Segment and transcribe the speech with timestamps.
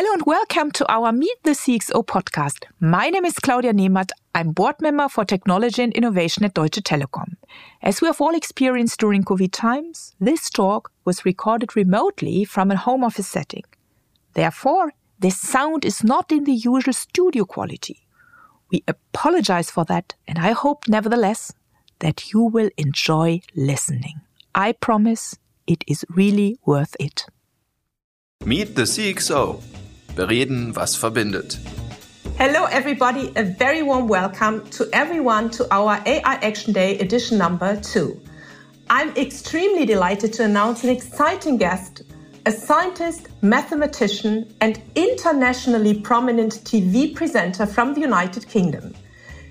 [0.00, 2.66] Hello and welcome to our Meet the CXO podcast.
[2.78, 4.10] My name is Claudia Nemat.
[4.32, 7.34] I'm board member for technology and innovation at Deutsche Telekom.
[7.82, 12.76] As we have all experienced during COVID times, this talk was recorded remotely from a
[12.76, 13.64] home office setting.
[14.34, 18.06] Therefore, the sound is not in the usual studio quality.
[18.70, 21.52] We apologize for that, and I hope, nevertheless,
[21.98, 24.20] that you will enjoy listening.
[24.54, 25.36] I promise
[25.66, 27.26] it is really worth it.
[28.44, 29.60] Meet the CXO.
[30.18, 31.58] Bereden, was verbindet.
[32.38, 33.30] Hello, everybody.
[33.36, 38.20] A very warm welcome to everyone to our AI Action Day edition number two.
[38.90, 42.02] I'm extremely delighted to announce an exciting guest,
[42.46, 48.96] a scientist, mathematician, and internationally prominent TV presenter from the United Kingdom.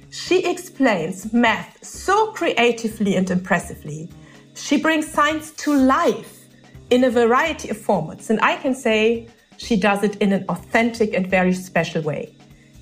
[0.09, 4.09] She explains math so creatively and impressively.
[4.55, 6.45] She brings science to life
[6.89, 8.30] in a variety of formats.
[8.30, 12.34] And I can say she does it in an authentic and very special way.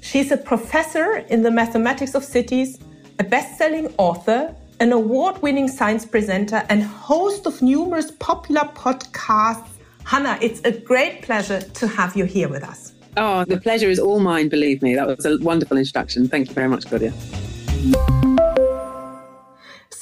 [0.02, 2.80] She's a professor in the mathematics of cities,
[3.20, 9.70] a best selling author, an award winning science presenter, and host of numerous popular podcasts.
[10.04, 12.94] Hannah, it's a great pleasure to have you here with us.
[13.18, 14.94] Oh, the pleasure is all mine, believe me.
[14.94, 16.28] That was a wonderful introduction.
[16.28, 17.14] Thank you very much, Claudia.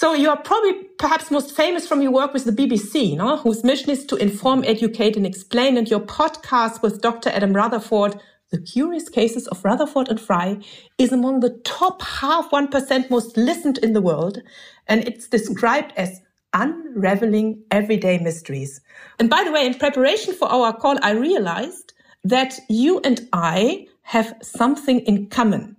[0.04, 3.38] So you are probably perhaps most famous from your work with the BBC, no?
[3.38, 5.78] whose mission is to inform, educate, and explain.
[5.78, 7.30] And your podcast with Dr.
[7.30, 10.58] Adam Rutherford, The Curious Cases of Rutherford and Fry,
[10.98, 14.42] is among the top half 1% most listened in the world.
[14.90, 16.20] And it's described as
[16.54, 18.82] unraveling everyday mysteries.
[19.20, 21.94] And by the way, in preparation for our call, I realized
[22.26, 25.78] that you and I have something in common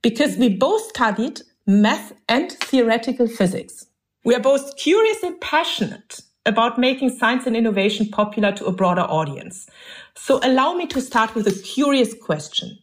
[0.00, 3.86] because we both studied math and theoretical physics.
[4.24, 9.02] We are both curious and passionate about making science and innovation popular to a broader
[9.02, 9.68] audience.
[10.16, 12.78] So allow me to start with a curious question.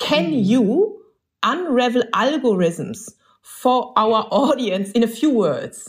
[0.00, 1.00] Can you
[1.44, 3.08] unravel algorithms
[3.42, 5.88] for our audience in a few words?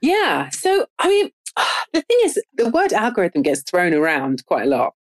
[0.00, 0.50] Yeah.
[0.50, 1.32] So, I mean,
[1.92, 4.94] the thing is, the word algorithm gets thrown around quite a lot.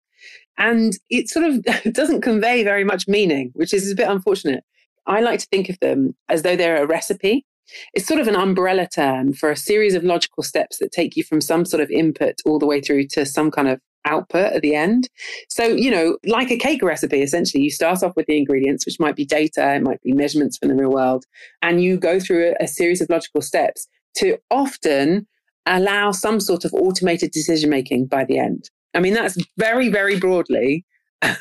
[0.56, 1.62] And it sort of
[1.92, 4.64] doesn't convey very much meaning, which is a bit unfortunate.
[5.06, 7.44] I like to think of them as though they're a recipe.
[7.94, 11.24] It's sort of an umbrella term for a series of logical steps that take you
[11.24, 14.62] from some sort of input all the way through to some kind of output at
[14.62, 15.08] the end.
[15.48, 19.00] So, you know, like a cake recipe, essentially, you start off with the ingredients, which
[19.00, 21.24] might be data, it might be measurements from the real world,
[21.62, 23.88] and you go through a, a series of logical steps
[24.18, 25.26] to often
[25.66, 28.68] allow some sort of automated decision making by the end.
[28.94, 30.84] I mean, that's very, very broadly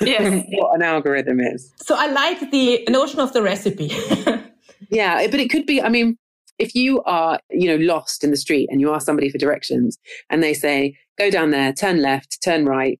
[0.01, 0.45] yes.
[0.49, 1.71] what an algorithm is.
[1.77, 3.87] So I like the notion of the recipe.
[4.89, 6.17] yeah, but it could be, I mean,
[6.59, 9.97] if you are, you know, lost in the street and you ask somebody for directions
[10.29, 12.99] and they say, go down there, turn left, turn right,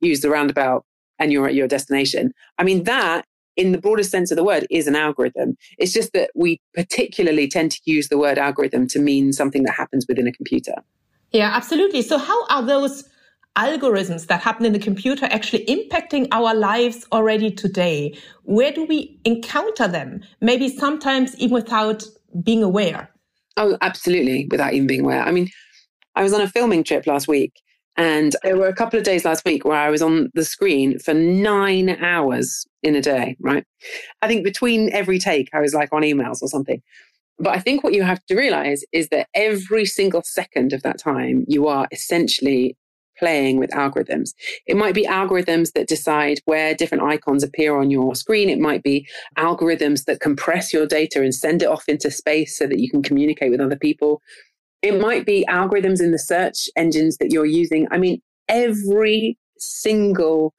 [0.00, 0.84] use the roundabout,
[1.18, 2.32] and you're at your destination.
[2.58, 5.56] I mean, that in the broadest sense of the word is an algorithm.
[5.76, 9.74] It's just that we particularly tend to use the word algorithm to mean something that
[9.74, 10.76] happens within a computer.
[11.32, 12.02] Yeah, absolutely.
[12.02, 13.08] So how are those
[13.56, 18.16] algorithms that happen in the computer actually impacting our lives already today?
[18.44, 20.22] Where do we encounter them?
[20.40, 22.04] Maybe sometimes even without
[22.42, 23.10] being aware.
[23.56, 25.22] Oh, absolutely, without even being aware.
[25.22, 25.48] I mean,
[26.14, 27.52] I was on a filming trip last week,
[27.96, 30.98] and there were a couple of days last week where I was on the screen
[30.98, 33.64] for nine hours in a day, right?
[34.22, 36.82] I think between every take, I was like on emails or something.
[37.38, 40.98] But I think what you have to realize is that every single second of that
[40.98, 42.76] time, you are essentially
[43.20, 44.30] playing with algorithms.
[44.66, 48.48] It might be algorithms that decide where different icons appear on your screen.
[48.48, 49.06] It might be
[49.38, 53.02] algorithms that compress your data and send it off into space so that you can
[53.02, 54.20] communicate with other people.
[54.82, 57.86] It might be algorithms in the search engines that you're using.
[57.90, 60.54] I mean, every single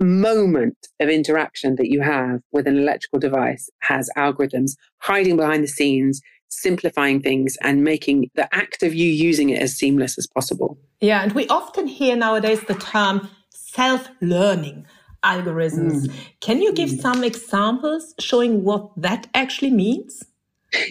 [0.00, 5.68] moment of interaction that you have with an electrical device has algorithms hiding behind the
[5.68, 10.78] scenes simplifying things and making the act of you using it as seamless as possible.
[11.00, 14.86] Yeah, and we often hear nowadays the term self learning
[15.24, 16.06] algorithms.
[16.06, 16.14] Mm.
[16.40, 17.00] Can you give mm.
[17.00, 20.24] some examples showing what that actually means?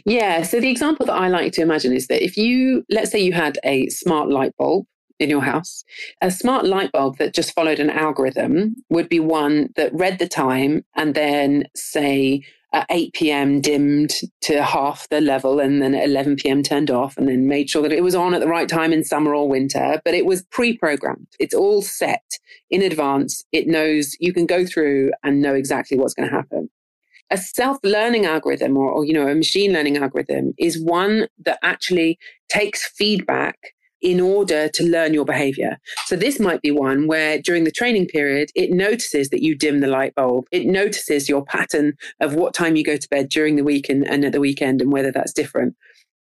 [0.05, 3.19] Yeah, so the example that I like to imagine is that if you, let's say
[3.19, 4.85] you had a smart light bulb
[5.19, 5.83] in your house,
[6.21, 10.27] a smart light bulb that just followed an algorithm would be one that read the
[10.27, 12.43] time and then say
[12.77, 13.59] at 8 p.m.
[13.59, 16.61] dimmed to half the level and then at 11 p.m.
[16.61, 19.03] turned off and then made sure that it was on at the right time in
[19.03, 19.99] summer or winter.
[20.05, 21.27] But it was pre programmed.
[21.39, 22.37] It's all set
[22.69, 23.43] in advance.
[23.51, 26.69] It knows you can go through and know exactly what's going to happen.
[27.31, 31.57] A self learning algorithm or, or, you know, a machine learning algorithm is one that
[31.63, 33.57] actually takes feedback
[34.01, 35.77] in order to learn your behavior.
[36.05, 39.79] So this might be one where during the training period, it notices that you dim
[39.79, 40.45] the light bulb.
[40.51, 44.07] It notices your pattern of what time you go to bed during the week and,
[44.07, 45.75] and at the weekend and whether that's different.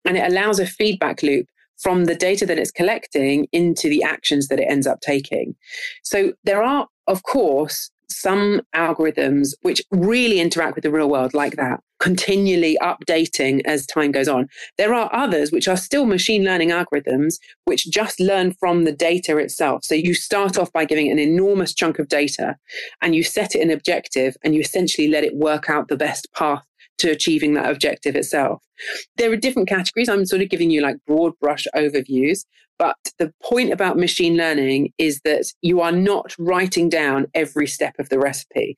[0.06, 1.48] And it allows a feedback loop
[1.80, 5.56] from the data that it's collecting into the actions that it ends up taking.
[6.04, 11.56] So there are, of course, some algorithms which really interact with the real world like
[11.56, 14.48] that, continually updating as time goes on.
[14.78, 19.38] There are others which are still machine learning algorithms which just learn from the data
[19.38, 19.84] itself.
[19.84, 22.58] So you start off by giving an enormous chunk of data
[23.02, 26.28] and you set it an objective and you essentially let it work out the best
[26.34, 26.64] path
[27.00, 28.62] to achieving that objective itself.
[29.18, 30.10] There are different categories.
[30.10, 32.46] I'm sort of giving you like broad brush overviews,
[32.84, 37.96] but the point about machine learning is that you are not writing down every step
[37.98, 38.76] of the recipe.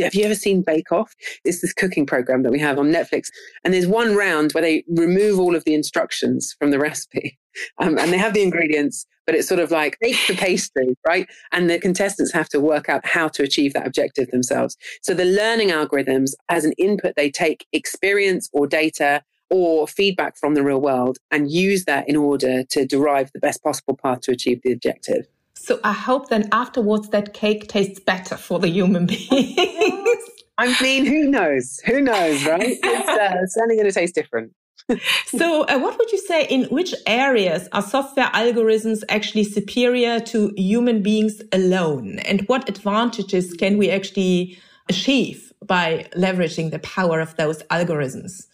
[0.00, 1.12] Have you ever seen Bake Off?
[1.44, 3.30] It's this cooking program that we have on Netflix.
[3.64, 7.36] And there's one round where they remove all of the instructions from the recipe
[7.78, 11.28] um, and they have the ingredients, but it's sort of like bake the pastry, right?
[11.50, 14.76] And the contestants have to work out how to achieve that objective themselves.
[15.02, 20.54] So the learning algorithms, as an input, they take experience or data or feedback from
[20.54, 24.32] the real world and use that in order to derive the best possible path to
[24.32, 25.26] achieve the objective.
[25.54, 29.54] So I hope then afterwards that cake tastes better for the human being.
[30.58, 31.80] I mean, who knows?
[31.86, 32.78] Who knows, right?
[32.82, 34.52] It's uh, certainly going to taste different.
[35.26, 40.52] so, uh, what would you say in which areas are software algorithms actually superior to
[40.56, 42.18] human beings alone?
[42.20, 44.58] And what advantages can we actually
[44.88, 48.46] achieve by leveraging the power of those algorithms?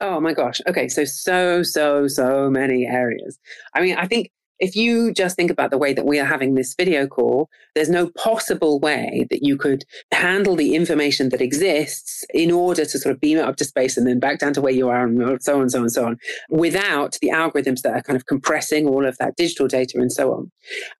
[0.00, 0.60] Oh my gosh.
[0.66, 0.88] Okay.
[0.88, 3.38] So, so, so, so many areas.
[3.74, 6.54] I mean, I think if you just think about the way that we are having
[6.54, 12.24] this video call, there's no possible way that you could handle the information that exists
[12.32, 14.60] in order to sort of beam it up to space and then back down to
[14.60, 18.02] where you are and so on, so on, so on, without the algorithms that are
[18.02, 20.50] kind of compressing all of that digital data and so on.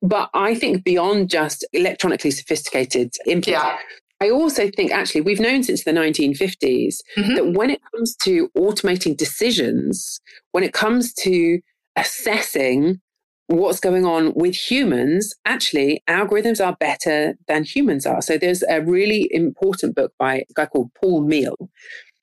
[0.03, 3.79] But I think beyond just electronically sophisticated input, yeah.
[4.21, 7.35] I also think actually we've known since the 1950s mm-hmm.
[7.35, 10.21] that when it comes to automating decisions,
[10.53, 11.61] when it comes to
[11.97, 13.01] assessing
[13.49, 18.21] what's going on with humans, actually, algorithms are better than humans are.
[18.21, 21.69] So there's a really important book by a guy called Paul Meehl.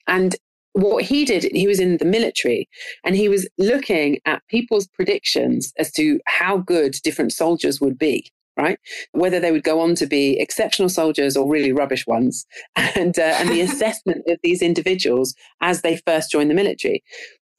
[0.07, 0.36] And
[0.74, 2.68] what he did, he was in the military
[3.04, 8.31] and he was looking at people's predictions as to how good different soldiers would be.
[8.55, 8.77] Right,
[9.13, 12.45] whether they would go on to be exceptional soldiers or really rubbish ones,
[12.75, 17.03] and uh, and the assessment of these individuals as they first joined the military.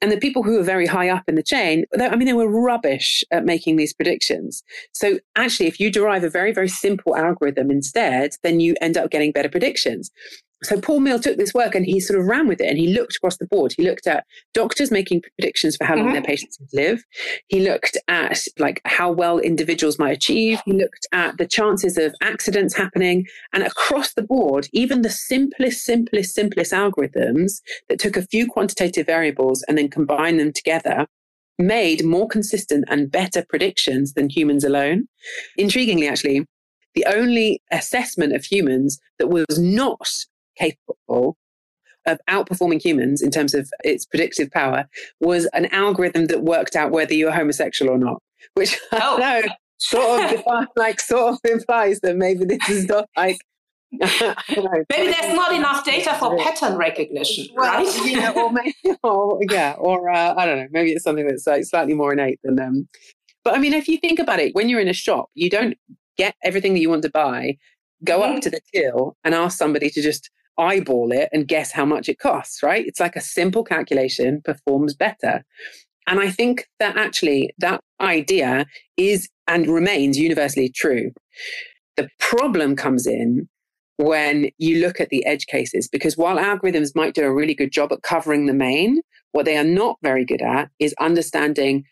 [0.01, 2.51] And the people who were very high up in the chain, I mean, they were
[2.51, 4.63] rubbish at making these predictions.
[4.93, 9.11] So actually, if you derive a very, very simple algorithm instead, then you end up
[9.11, 10.11] getting better predictions
[10.65, 12.93] so Paul Meehl took this work and he sort of ran with it and he
[12.93, 13.75] looked across the board.
[13.77, 16.15] He looked at doctors making predictions for how long mm-hmm.
[16.15, 17.05] their patients would live.
[17.49, 20.61] He looked at like how well individuals might achieve.
[20.65, 25.85] He looked at the chances of accidents happening and across the board, even the simplest,
[25.85, 31.07] simplest, simplest algorithms that took a few quantitative variables and then combined them together
[31.59, 35.07] made more consistent and better predictions than humans alone.
[35.59, 36.47] Intriguingly, actually,
[36.95, 40.09] the only assessment of humans that was not
[40.57, 41.37] capable
[42.07, 44.87] of outperforming humans in terms of its predictive power
[45.21, 48.23] was an algorithm that worked out whether you were homosexual or not,
[48.55, 49.17] which oh.
[49.17, 49.49] I know
[49.79, 53.39] sort of like sort of implies that maybe this is not like
[53.93, 58.01] maybe there's not enough data for pattern recognition, well, right?
[58.05, 61.65] yeah, or maybe, or, yeah, or uh, I don't know, maybe it's something that's like
[61.65, 62.89] slightly more innate than them.
[63.45, 65.77] But I mean, if you think about it, when you're in a shop, you don't
[66.17, 67.57] get everything that you want to buy.
[68.03, 68.37] Go mm-hmm.
[68.37, 72.09] up to the till and ask somebody to just eyeball it and guess how much
[72.09, 72.87] it costs, right?
[72.87, 75.45] It's like a simple calculation performs better.
[76.07, 81.13] And I think that actually that idea is and remains universally true.
[81.97, 83.49] The problem comes in
[83.97, 87.71] when you look at the edge cases, because while algorithms might do a really good
[87.71, 89.01] job at covering the main,
[89.33, 91.85] what they are not very good at is understanding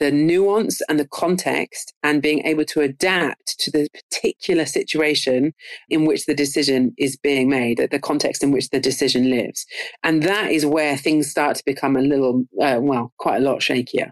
[0.00, 5.52] the nuance and the context and being able to adapt to the particular situation
[5.88, 9.66] in which the decision is being made, the context in which the decision lives.
[10.02, 13.60] And that is where things start to become a little, uh, well, quite a lot
[13.60, 14.10] shakier.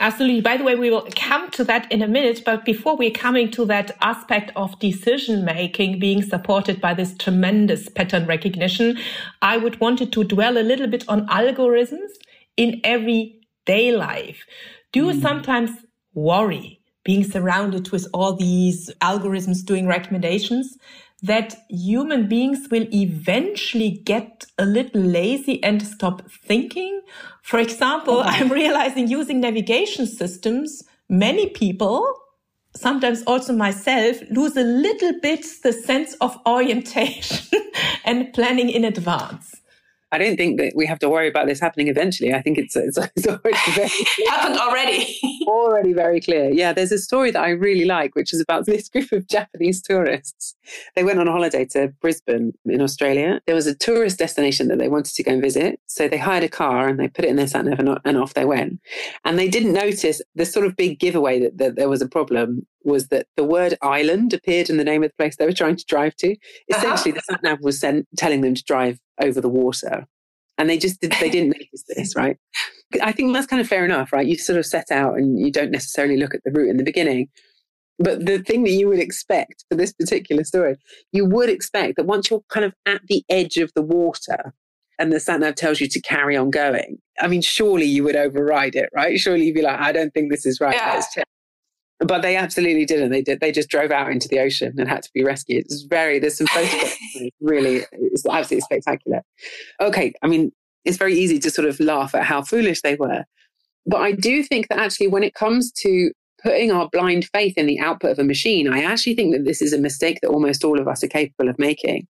[0.00, 0.40] Absolutely.
[0.40, 2.42] By the way, we will come to that in a minute.
[2.44, 7.90] But before we're coming to that aspect of decision making being supported by this tremendous
[7.90, 8.98] pattern recognition,
[9.42, 12.12] I would wanted to dwell a little bit on algorithms
[12.56, 14.46] in everyday life.
[14.92, 15.22] Do you mm.
[15.22, 15.70] sometimes
[16.14, 20.76] worry being surrounded with all these algorithms doing recommendations
[21.22, 27.00] that human beings will eventually get a little lazy and stop thinking?
[27.42, 28.22] For example, oh.
[28.22, 32.06] I'm realizing using navigation systems many people,
[32.74, 37.60] sometimes also myself, lose a little bit the sense of orientation
[38.04, 39.59] and planning in advance.
[40.12, 42.34] I don't think that we have to worry about this happening eventually.
[42.34, 43.90] I think it's, it's, it's already very
[44.28, 45.16] happened already.
[45.46, 46.50] already very clear.
[46.50, 49.82] Yeah, there's a story that I really like, which is about this group of Japanese
[49.82, 50.56] tourists.
[50.96, 53.40] They went on a holiday to Brisbane in Australia.
[53.46, 55.80] There was a tourist destination that they wanted to go and visit.
[55.86, 58.16] So they hired a car and they put it in their sat nav and, and
[58.16, 58.80] off they went.
[59.24, 62.66] And they didn't notice the sort of big giveaway that, that there was a problem
[62.84, 65.76] was that the word island appeared in the name of the place they were trying
[65.76, 66.32] to drive to.
[66.32, 66.78] Uh-huh.
[66.78, 67.20] Essentially, uh-huh.
[67.26, 70.06] the sat nav was sent, telling them to drive over the water.
[70.58, 72.36] And they just did, they didn't notice this, right?
[73.02, 74.26] I think that's kind of fair enough, right?
[74.26, 76.84] You sort of set out and you don't necessarily look at the route in the
[76.84, 77.28] beginning.
[77.98, 80.76] But the thing that you would expect for this particular story,
[81.12, 84.54] you would expect that once you're kind of at the edge of the water
[84.98, 88.16] and the sat nav tells you to carry on going, I mean, surely you would
[88.16, 89.18] override it, right?
[89.18, 90.74] Surely you'd be like, I don't think this is right.
[90.74, 90.94] Yeah.
[90.94, 91.24] Let's check
[92.00, 93.10] but they absolutely didn't.
[93.10, 93.40] They did.
[93.40, 95.64] They just drove out into the ocean and had to be rescued.
[95.66, 96.18] It's very.
[96.18, 96.96] There's some photographs.
[97.40, 99.22] really, it's absolutely spectacular.
[99.80, 100.52] Okay, I mean,
[100.84, 103.24] it's very easy to sort of laugh at how foolish they were,
[103.86, 106.10] but I do think that actually, when it comes to
[106.42, 109.60] putting our blind faith in the output of a machine, I actually think that this
[109.60, 112.06] is a mistake that almost all of us are capable of making.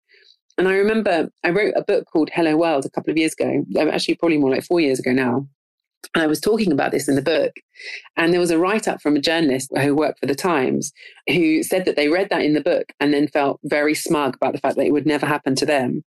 [0.57, 3.65] And I remember I wrote a book called Hello World a couple of years ago,
[3.91, 5.49] actually probably more like four years ago now.
[6.15, 7.53] And I was talking about this in the book.
[8.17, 10.93] And there was a write up from a journalist who worked for the Times
[11.29, 14.53] who said that they read that in the book and then felt very smug about
[14.53, 16.03] the fact that it would never happen to them.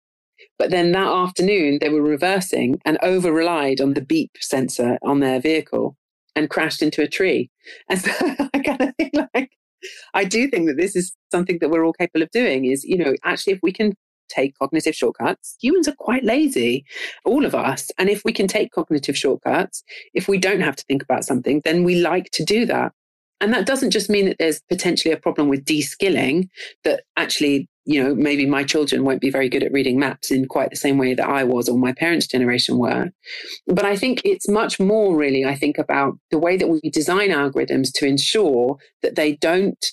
[0.59, 5.21] But then that afternoon, they were reversing and over relied on the beep sensor on
[5.21, 5.97] their vehicle
[6.37, 7.50] and crashed into a tree.
[7.88, 8.11] And so
[8.54, 9.50] I kind of think like,
[10.14, 12.97] I do think that this is something that we're all capable of doing is, you
[12.97, 13.95] know, actually, if we can
[14.28, 15.56] take cognitive shortcuts.
[15.61, 16.85] Humans are quite lazy,
[17.25, 17.90] all of us.
[17.99, 19.82] And if we can take cognitive shortcuts,
[20.14, 22.92] if we don't have to think about something, then we like to do that.
[23.40, 26.50] And that doesn't just mean that there's potentially a problem with de-skilling,
[26.82, 30.47] that actually, you know, maybe my children won't be very good at reading maps in
[30.49, 33.11] quite the same way that I was or my parents' generation were.
[33.68, 37.30] But I think it's much more really, I think, about the way that we design
[37.30, 39.87] algorithms to ensure that they don't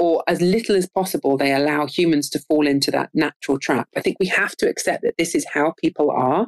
[0.00, 3.86] or as little as possible, they allow humans to fall into that natural trap.
[3.94, 6.46] I think we have to accept that this is how people are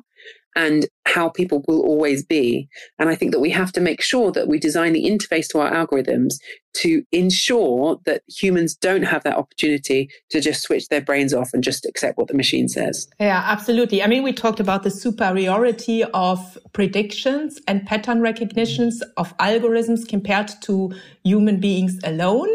[0.56, 2.68] and how people will always be.
[2.98, 5.60] And I think that we have to make sure that we design the interface to
[5.60, 6.34] our algorithms
[6.74, 11.62] to ensure that humans don't have that opportunity to just switch their brains off and
[11.62, 13.08] just accept what the machine says.
[13.20, 14.02] Yeah, absolutely.
[14.02, 20.50] I mean, we talked about the superiority of predictions and pattern recognitions of algorithms compared
[20.62, 20.94] to
[21.24, 22.48] human beings alone.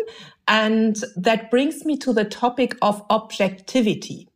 [0.47, 4.29] And that brings me to the topic of objectivity.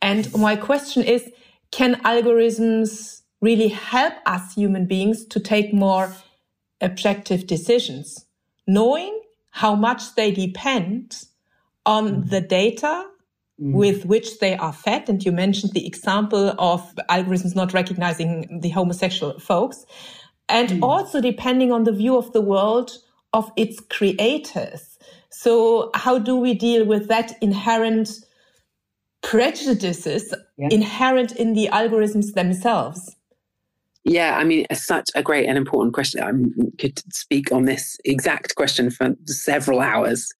[0.00, 1.30] And my question is,
[1.70, 6.14] can algorithms really help us human beings to take more
[6.80, 8.26] objective decisions,
[8.66, 11.24] knowing how much they depend
[11.86, 12.30] on mm.
[12.30, 13.06] the data
[13.60, 13.72] mm.
[13.72, 15.08] with which they are fed.
[15.08, 19.84] And you mentioned the example of algorithms not recognizing the homosexual folks.
[20.48, 20.82] And mm.
[20.82, 22.92] also depending on the view of the world
[23.32, 24.89] of its creators.
[25.42, 28.10] So how do we deal with that inherent
[29.22, 30.68] prejudices yeah.
[30.70, 33.16] inherent in the algorithms themselves?
[34.04, 36.22] Yeah, I mean, it's such a great and important question.
[36.22, 36.32] I
[36.78, 40.30] could speak on this exact question for several hours.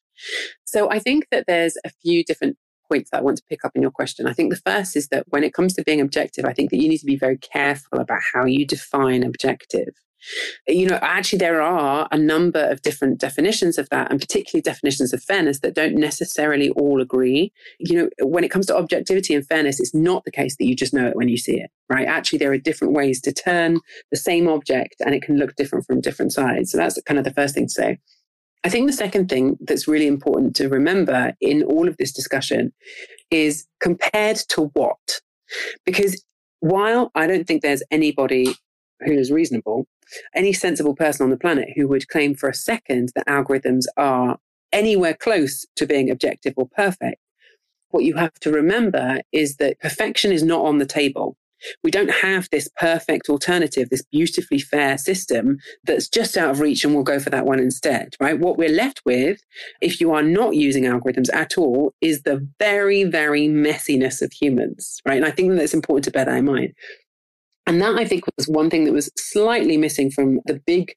[0.66, 3.72] So I think that there's a few different points that I want to pick up
[3.74, 4.26] in your question.
[4.26, 6.76] I think the first is that when it comes to being objective, I think that
[6.76, 9.94] you need to be very careful about how you define objective.
[10.66, 15.12] You know, actually, there are a number of different definitions of that, and particularly definitions
[15.12, 17.52] of fairness that don't necessarily all agree.
[17.78, 20.76] You know, when it comes to objectivity and fairness, it's not the case that you
[20.76, 22.06] just know it when you see it, right?
[22.06, 25.86] Actually, there are different ways to turn the same object and it can look different
[25.86, 26.70] from different sides.
[26.70, 27.98] So that's kind of the first thing to say.
[28.62, 32.72] I think the second thing that's really important to remember in all of this discussion
[33.30, 35.20] is compared to what?
[35.86, 36.22] Because
[36.60, 38.54] while I don't think there's anybody
[39.04, 39.86] who is reasonable
[40.34, 44.38] any sensible person on the planet who would claim for a second that algorithms are
[44.72, 47.20] anywhere close to being objective or perfect.
[47.90, 51.36] What you have to remember is that perfection is not on the table.
[51.84, 56.84] We don't have this perfect alternative, this beautifully fair system that's just out of reach
[56.84, 58.38] and we'll go for that one instead, right?
[58.38, 59.40] What we're left with,
[59.82, 65.02] if you are not using algorithms at all, is the very, very messiness of humans,
[65.04, 65.18] right?
[65.18, 66.72] And I think that's important to bear that in mind.
[67.70, 70.92] And that I think was one thing that was slightly missing from the big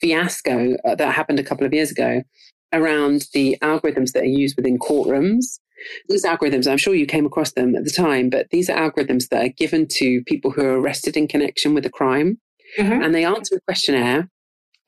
[0.00, 2.24] fiasco uh, that happened a couple of years ago
[2.72, 5.60] around the algorithms that are used within courtrooms.
[6.08, 9.28] These algorithms, I'm sure you came across them at the time, but these are algorithms
[9.28, 12.40] that are given to people who are arrested in connection with a crime.
[12.76, 13.04] Mm-hmm.
[13.04, 14.28] And they answer a questionnaire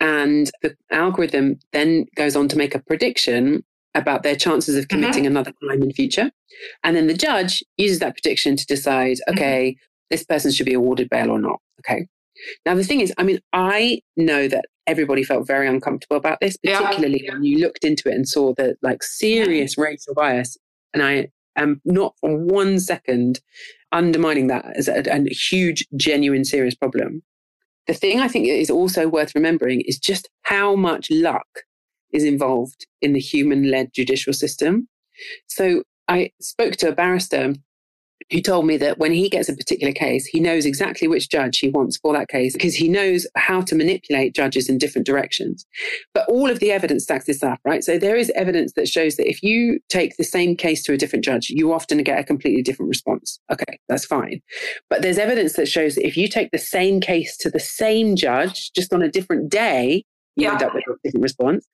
[0.01, 3.63] And the algorithm then goes on to make a prediction
[3.95, 5.37] about their chances of committing mm-hmm.
[5.37, 6.33] another crime in future.
[6.83, 9.35] And then the judge uses that prediction to decide, mm-hmm.
[9.35, 9.92] okay, mm-hmm.
[10.13, 11.61] This person should be awarded bail or not.
[11.81, 12.07] Okay.
[12.65, 16.57] Now, the thing is, I mean, I know that everybody felt very uncomfortable about this,
[16.57, 17.33] particularly yeah.
[17.33, 20.57] when you looked into it and saw the like serious racial bias.
[20.93, 23.41] And I am not for one second
[23.91, 27.23] undermining that as a, a huge, genuine, serious problem.
[27.87, 31.47] The thing I think is also worth remembering is just how much luck
[32.13, 34.89] is involved in the human led judicial system.
[35.49, 37.55] So I spoke to a barrister
[38.31, 41.59] who told me that when he gets a particular case, he knows exactly which judge
[41.59, 45.67] he wants for that case because he knows how to manipulate judges in different directions.
[46.15, 47.83] But all of the evidence stacks this up, right?
[47.83, 50.97] So there is evidence that shows that if you take the same case to a
[50.97, 53.41] different judge, you often get a completely different response.
[53.51, 54.41] Okay, that's fine.
[54.89, 58.17] But there's evidence that shows that if you take the same case to the same
[58.17, 60.05] judge just on a different day,
[60.37, 60.53] you yeah.
[60.53, 61.67] end up with a different response.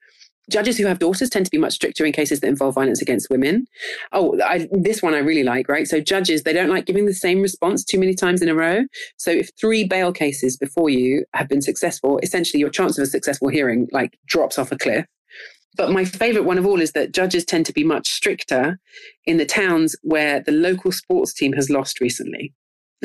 [0.48, 3.28] Judges who have daughters tend to be much stricter in cases that involve violence against
[3.30, 3.66] women.
[4.12, 5.86] Oh, I, this one I really like, right?
[5.86, 8.84] So judges, they don't like giving the same response too many times in a row.
[9.16, 13.06] So if three bail cases before you have been successful, essentially your chance of a
[13.06, 15.06] successful hearing like drops off a cliff.
[15.76, 18.80] But my favorite one of all is that judges tend to be much stricter
[19.26, 22.52] in the towns where the local sports team has lost recently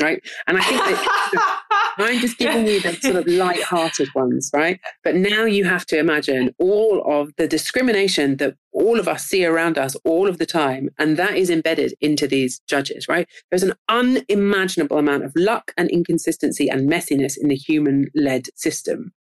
[0.00, 0.20] right?
[0.46, 4.80] And I think that I'm just giving you the sort of light-hearted ones, right?
[5.02, 9.44] But now you have to imagine all of the discrimination that all of us see
[9.44, 13.28] around us all of the time, and that is embedded into these judges, right?
[13.50, 19.12] There's an unimaginable amount of luck and inconsistency and messiness in the human-led system.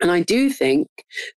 [0.00, 0.88] And I do think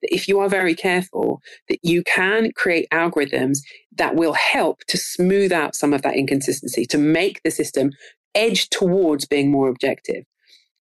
[0.01, 3.57] that if you are very careful, that you can create algorithms
[3.97, 7.91] that will help to smooth out some of that inconsistency, to make the system
[8.33, 10.23] edge towards being more objective.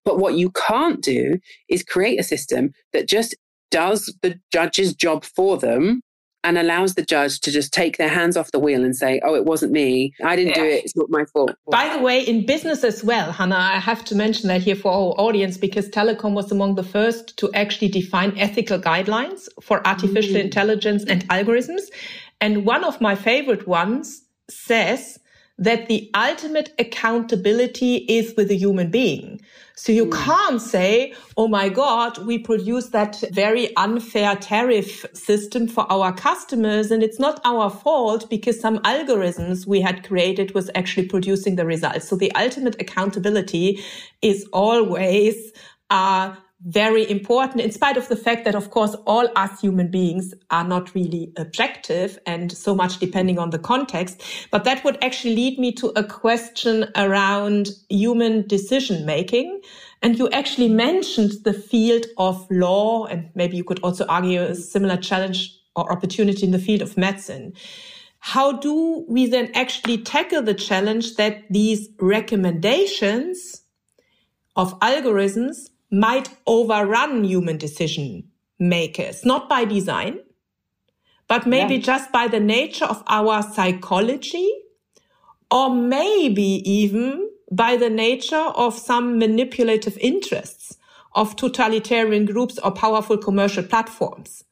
[0.04, 3.36] But what you can't do is create a system that just
[3.70, 6.02] does the judge's job for them
[6.44, 9.34] and allows the judge to just take their hands off the wheel and say, oh,
[9.34, 10.12] it wasn't me.
[10.24, 10.62] I didn't yeah.
[10.62, 10.84] do it.
[10.84, 11.52] It's not my fault.
[11.70, 14.90] By the way, in business as well, Hannah, I have to mention that here for
[14.90, 20.34] our audience because Telekom was among the first to actually define ethical guidelines for artificial
[20.34, 20.44] mm.
[20.44, 21.82] intelligence and algorithms.
[22.40, 25.18] And one of my favorite ones says
[25.62, 29.40] that the ultimate accountability is with a human being.
[29.76, 30.24] So you mm.
[30.24, 36.90] can't say, oh my God, we produce that very unfair tariff system for our customers
[36.90, 41.64] and it's not our fault because some algorithms we had created was actually producing the
[41.64, 42.08] results.
[42.08, 43.80] So the ultimate accountability
[44.20, 45.52] is always
[45.90, 46.34] uh,
[46.66, 50.62] very important in spite of the fact that of course all us human beings are
[50.62, 54.22] not really objective and so much depending on the context
[54.52, 59.60] but that would actually lead me to a question around human decision making
[60.02, 64.54] and you actually mentioned the field of law and maybe you could also argue a
[64.54, 67.54] similar challenge or opportunity in the field of medicine.
[68.18, 73.62] How do we then actually tackle the challenge that these recommendations
[74.56, 78.24] of algorithms might overrun human decision
[78.58, 80.18] makers, not by design,
[81.28, 81.82] but maybe yeah.
[81.82, 84.50] just by the nature of our psychology,
[85.50, 90.78] or maybe even by the nature of some manipulative interests
[91.14, 94.44] of totalitarian groups or powerful commercial platforms.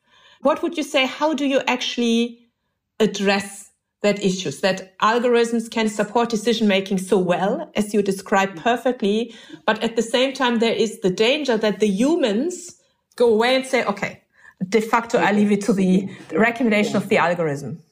[0.43, 1.07] What would you say?
[1.07, 2.51] How do you actually
[2.99, 3.70] address
[4.03, 9.35] that issues, that algorithms can support decision making so well, as you describe perfectly.
[9.67, 12.81] But at the same time, there is the danger that the humans
[13.17, 14.23] go away and say, okay,
[14.69, 17.83] de facto, I leave it to the, recommendation of the algorithm.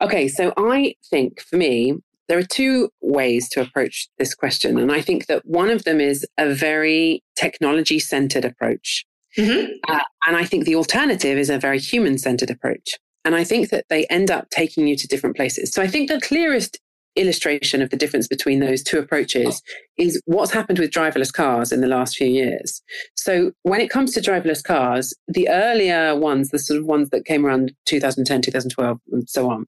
[0.00, 1.94] Okay, so I think for me,
[2.28, 4.78] there are two ways to approach this question.
[4.78, 9.06] And I think that one of them is a very technology centered approach.
[9.38, 9.72] Mm-hmm.
[9.88, 12.96] Uh, and I think the alternative is a very human centered approach.
[13.26, 15.72] And I think that they end up taking you to different places.
[15.72, 16.78] So I think the clearest
[17.16, 19.62] illustration of the difference between those two approaches
[19.98, 22.80] is what's happened with driverless cars in the last few years.
[23.16, 27.24] So when it comes to driverless cars, the earlier ones, the sort of ones that
[27.24, 29.66] came around 2010, 2012, and so on,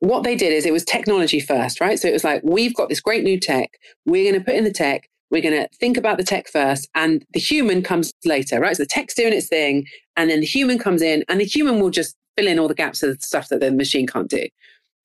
[0.00, 1.98] what they did is it was technology first, right?
[1.98, 3.70] So it was like, we've got this great new tech.
[4.04, 5.08] We're going to put in the tech.
[5.30, 8.76] We're going to think about the tech first and the human comes later, right?
[8.76, 11.78] So the tech's doing its thing and then the human comes in and the human
[11.78, 14.46] will just fill in all the gaps of the stuff that the machine can't do.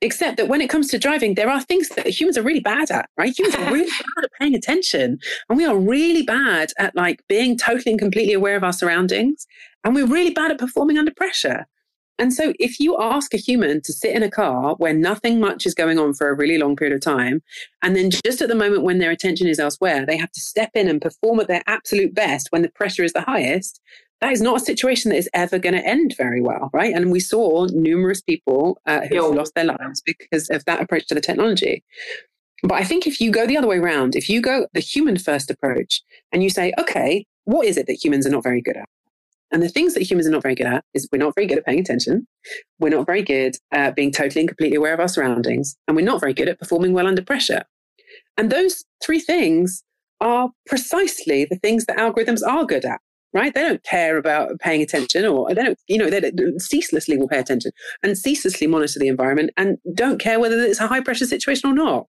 [0.02, 2.91] Except that when it comes to driving, there are things that humans are really bad
[2.91, 3.38] at, right?
[3.38, 5.17] Humans are really bad at paying attention.
[5.50, 9.48] And we are really bad at like being totally and completely aware of our surroundings.
[9.84, 11.65] And we're really bad at performing under pressure.
[12.17, 15.65] And so if you ask a human to sit in a car where nothing much
[15.65, 17.41] is going on for a really long period of time,
[17.82, 20.71] and then just at the moment when their attention is elsewhere, they have to step
[20.76, 23.82] in and perform at their absolute best when the pressure is the highest,
[24.21, 26.93] that is not a situation that is ever going to end very well, right?
[26.93, 29.21] And we saw numerous people uh, who yeah.
[29.21, 31.84] lost their lives because of that approach to the technology.
[32.63, 35.17] But I think if you go the other way around, if you go the human
[35.17, 36.01] first approach
[36.32, 38.88] and you say, okay, what is it that humans are not very good at?
[39.51, 41.60] And the things that humans are not very good at is we're not very good
[41.60, 42.28] at paying attention.
[42.80, 45.78] We're not very good at being totally and completely aware of our surroundings.
[45.88, 47.63] And we're not very good at performing well under pressure.
[48.38, 49.84] And those three things
[50.19, 52.99] are precisely the things that algorithms are good at
[53.36, 53.54] right?
[53.54, 57.39] They don't care about paying attention or they don't, you know, they ceaselessly will pay
[57.39, 57.71] attention
[58.02, 61.74] and ceaselessly monitor the environment and don't care whether it's a high pressure situation or
[61.74, 62.08] not.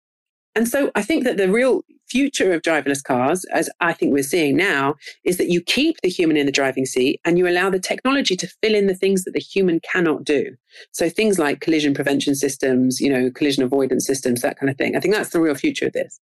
[0.55, 4.23] And so I think that the real future of driverless cars, as I think we're
[4.23, 7.71] seeing now, is that you keep the human in the driving seat and you allow
[7.71, 10.55] the technology to fill in the things that the human cannot do.
[10.93, 14.95] So things like collision prevention systems, you know, collision avoidance systems, that kind of thing.
[14.95, 16.21] I think that's the real future of this.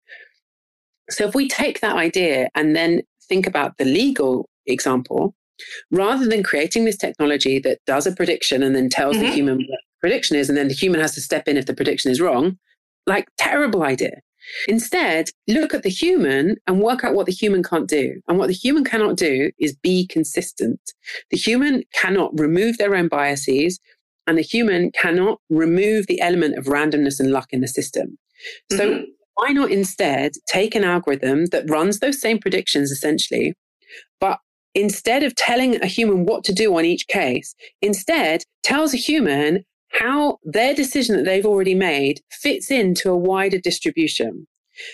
[1.10, 5.35] So if we take that idea and then think about the legal example,
[5.90, 9.27] rather than creating this technology that does a prediction and then tells mm-hmm.
[9.27, 11.66] the human what the prediction is, and then the human has to step in if
[11.66, 12.59] the prediction is wrong,
[13.07, 14.20] like terrible idea.
[14.66, 18.20] Instead, look at the human and work out what the human can't do.
[18.29, 20.81] And what the human cannot do is be consistent.
[21.31, 23.79] The human cannot remove their own biases,
[24.27, 28.18] and the human cannot remove the element of randomness and luck in the system.
[28.72, 29.05] So, mm-hmm.
[29.35, 33.55] why not instead take an algorithm that runs those same predictions essentially,
[34.20, 34.38] but
[34.74, 39.64] instead of telling a human what to do on each case, instead tells a human
[39.92, 44.46] how their decision that they've already made fits into a wider distribution.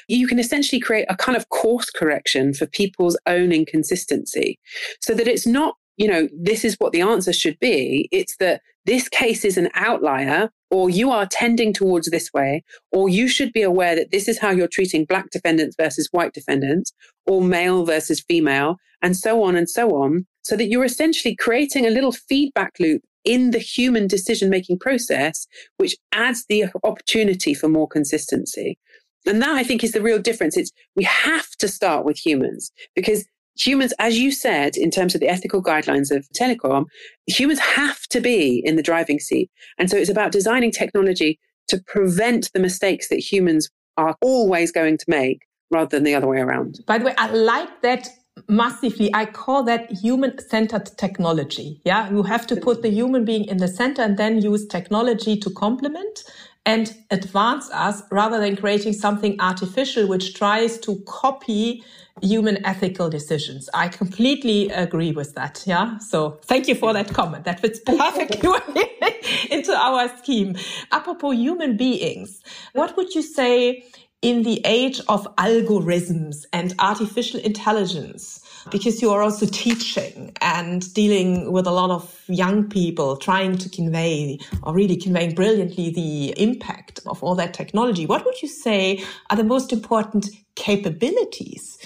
[0.09, 4.59] You can essentially create a kind of course correction for people's own inconsistency
[5.01, 8.09] so that it's not, you know, this is what the answer should be.
[8.11, 13.09] It's that this case is an outlier or you are tending towards this way, or
[13.09, 16.93] you should be aware that this is how you're treating black defendants versus white defendants,
[17.27, 21.87] or male versus female, and so on and so on, so that you're essentially creating
[21.87, 27.69] a little feedback loop in the human decision making process, which adds the opportunity for
[27.69, 28.79] more consistency.
[29.27, 30.57] And that I think is the real difference.
[30.57, 33.27] It's we have to start with humans because
[33.59, 36.85] humans, as you said, in terms of the ethical guidelines of Telekom,
[37.27, 39.51] humans have to be in the driving seat.
[39.79, 44.97] And so it's about designing technology to prevent the mistakes that humans are always going
[44.99, 45.40] to make
[45.71, 46.81] rather than the other way around.
[46.87, 48.09] By the way, I like that
[48.49, 49.11] massively.
[49.14, 51.81] I call that human centered technology.
[51.85, 52.09] Yeah.
[52.11, 55.51] You have to put the human being in the center and then use technology to
[55.51, 56.23] complement
[56.64, 61.83] and advance us rather than creating something artificial which tries to copy
[62.23, 63.69] human ethical decisions.
[63.75, 65.63] I completely agree with that.
[65.67, 65.99] Yeah.
[65.99, 67.45] So thank you for that comment.
[67.45, 68.41] That fits perfectly
[69.51, 70.57] into our scheme.
[70.93, 73.85] Apropos human beings, what would you say
[74.21, 78.45] in the age of algorithms and artificial intelligence?
[78.71, 83.69] Because you are also teaching and dealing with a lot of young people trying to
[83.71, 88.05] convey or really conveying brilliantly the impact of all that technology.
[88.05, 91.79] What would you say are the most important capabilities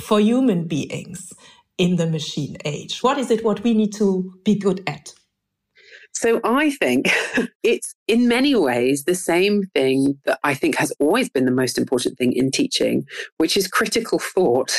[0.00, 1.32] for human beings
[1.78, 3.02] in the machine age?
[3.02, 5.12] What is it what we need to be good at?
[6.12, 7.08] So I think
[7.62, 11.78] it's in many ways the same thing that I think has always been the most
[11.78, 13.06] important thing in teaching,
[13.38, 14.76] which is critical thought.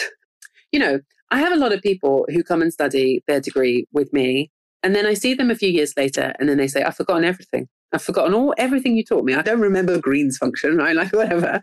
[0.71, 0.99] You know,
[1.31, 4.51] I have a lot of people who come and study their degree with me,
[4.83, 7.23] and then I see them a few years later, and then they say, I've forgotten
[7.23, 7.67] everything.
[7.93, 9.33] I've forgotten all everything you taught me.
[9.33, 10.95] I don't remember Green's function, right?
[10.95, 11.59] Like whatever.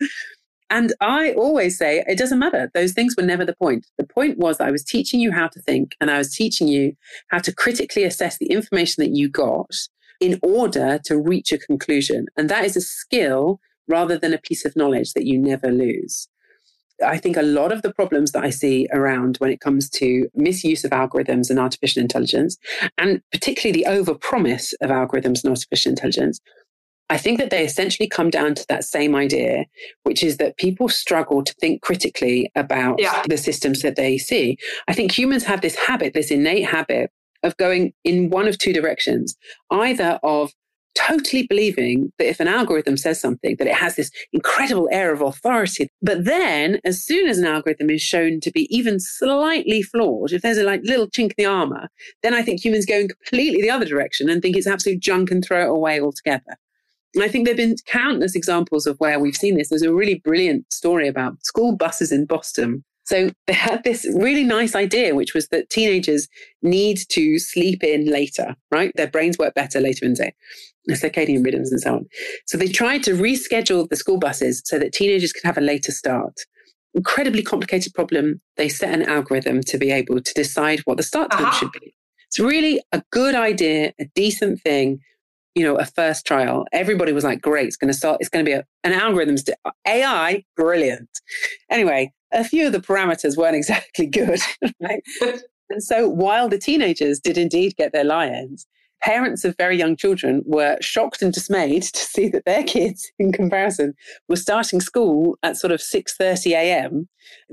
[0.70, 2.70] And I always say it doesn't matter.
[2.74, 3.86] Those things were never the point.
[3.96, 6.94] The point was I was teaching you how to think and I was teaching you
[7.28, 9.70] how to critically assess the information that you got
[10.20, 12.26] in order to reach a conclusion.
[12.36, 16.28] And that is a skill rather than a piece of knowledge that you never lose.
[17.04, 20.28] I think a lot of the problems that I see around when it comes to
[20.34, 22.58] misuse of algorithms and artificial intelligence,
[22.98, 26.40] and particularly the overpromise of algorithms and artificial intelligence,
[27.10, 29.64] I think that they essentially come down to that same idea,
[30.02, 33.22] which is that people struggle to think critically about yeah.
[33.28, 34.58] the systems that they see.
[34.88, 37.10] I think humans have this habit, this innate habit
[37.42, 39.36] of going in one of two directions,
[39.70, 40.52] either of
[40.94, 45.22] totally believing that if an algorithm says something, that it has this incredible air of
[45.22, 45.88] authority.
[46.02, 50.42] But then, as soon as an algorithm is shown to be even slightly flawed, if
[50.42, 51.88] there's a like little chink in the armor,
[52.22, 55.30] then I think humans go in completely the other direction and think it's absolute junk
[55.30, 56.56] and throw it away altogether.
[57.20, 59.70] I think there have been countless examples of where we've seen this.
[59.70, 62.84] There's a really brilliant story about school buses in Boston.
[63.04, 66.28] So they had this really nice idea, which was that teenagers
[66.60, 68.92] need to sleep in later, right?
[68.96, 70.34] Their brains work better later in the day,
[70.90, 72.06] circadian rhythms and so on.
[72.46, 75.90] So they tried to reschedule the school buses so that teenagers could have a later
[75.90, 76.34] start.
[76.92, 78.42] Incredibly complicated problem.
[78.58, 81.52] They set an algorithm to be able to decide what the start time uh-huh.
[81.52, 81.94] should be.
[82.26, 85.00] It's really a good idea, a decent thing,
[85.58, 86.66] you know, a first trial.
[86.72, 89.34] Everybody was like, great, it's going to start, it's going to be a, an algorithm.
[89.88, 91.08] AI, brilliant.
[91.68, 94.38] Anyway, a few of the parameters weren't exactly good.
[94.80, 95.02] Right?
[95.68, 98.68] and so while the teenagers did indeed get their lions,
[99.02, 103.32] parents of very young children were shocked and dismayed to see that their kids in
[103.32, 103.94] comparison
[104.28, 107.08] were starting school at sort of 6.30 a.m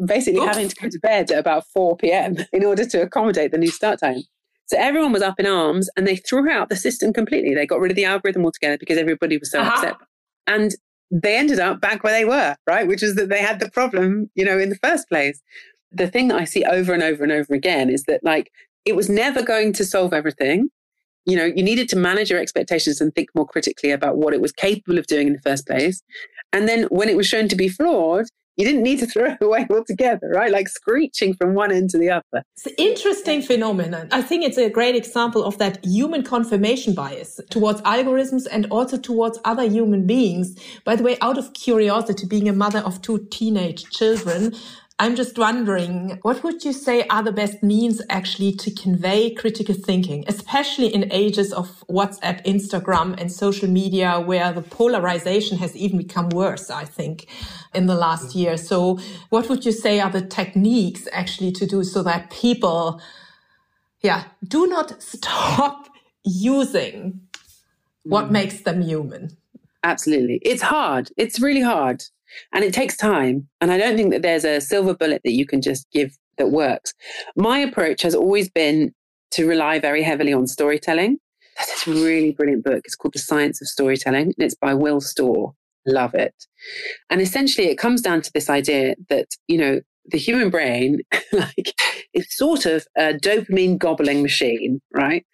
[0.06, 0.56] basically Oops.
[0.56, 3.70] having to go to bed at about 4 p.m in order to accommodate the new
[3.70, 4.24] start time
[4.68, 7.54] so everyone was up in arms and they threw out the system completely.
[7.54, 9.72] They got rid of the algorithm altogether because everybody was so uh-huh.
[9.72, 9.96] upset.
[10.48, 10.76] And
[11.12, 12.88] they ended up back where they were right?
[12.88, 15.42] Which is that they had the problem you know in the first place.
[15.92, 18.52] The thing that i see over and over and over again is that like
[18.86, 20.70] it was never going to solve everything.
[21.26, 24.42] You know, you needed to manage your expectations and think more critically about what it
[24.42, 26.02] was capable of doing in the first place.
[26.54, 28.26] And then when it was shown to be flawed,
[28.58, 30.52] you didn't need to throw it away altogether, right?
[30.52, 32.44] Like screeching from one end to the other.
[32.56, 34.10] It's an interesting phenomenon.
[34.12, 38.98] I think it's a great example of that human confirmation bias towards algorithms and also
[38.98, 40.56] towards other human beings.
[40.84, 44.54] By the way, out of curiosity, being a mother of two teenage children,
[44.98, 49.76] I'm just wondering, what would you say are the best means actually to convey critical
[49.76, 55.98] thinking, especially in ages of WhatsApp, Instagram, and social media, where the polarization has even
[55.98, 57.28] become worse, I think,
[57.76, 58.58] in the last year.
[58.58, 63.02] So what would you say are the techniques actually to do so that people,
[64.02, 65.90] yeah, do not stop
[66.24, 67.22] using
[68.04, 68.32] what mm.
[68.32, 69.38] makes them human?
[69.84, 70.40] Absolutely.
[70.44, 71.10] It's hard.
[71.18, 72.04] It's really hard.
[72.54, 73.48] And it takes time.
[73.62, 76.52] And I don't think that there's a silver bullet that you can just give that
[76.52, 76.94] works.
[77.36, 78.94] My approach has always been
[79.32, 81.18] to rely very heavily on storytelling.
[81.58, 82.82] There's this really brilliant book.
[82.84, 85.54] It's called The Science of Storytelling, and it's by Will Storr.
[85.86, 86.34] Love it.
[87.10, 91.00] And essentially, it comes down to this idea that, you know, the human brain,
[91.32, 91.74] like,
[92.14, 95.26] is sort of a dopamine gobbling machine, right?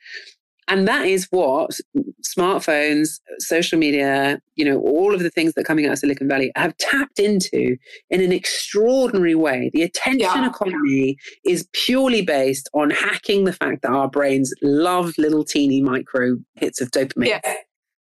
[0.68, 1.72] And that is what
[2.26, 6.30] smartphones, social media, you know, all of the things that are coming out of Silicon
[6.30, 7.76] Valley have tapped into
[8.10, 9.70] in an extraordinary way.
[9.74, 10.48] The attention yeah.
[10.48, 16.38] economy is purely based on hacking the fact that our brains love little teeny micro
[16.56, 17.28] hits of dopamine.
[17.28, 17.54] Yeah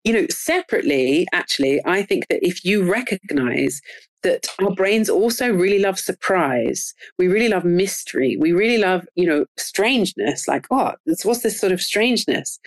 [0.08, 3.82] you know, separately, actually, I think that if you recognize
[4.24, 9.28] that our brains also really love surprise, we really love mystery, we really love, you
[9.28, 10.93] know, strangeness, like, oh,
[11.24, 12.58] what's this sort of strangeness?